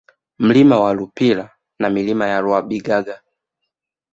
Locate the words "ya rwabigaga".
2.27-3.21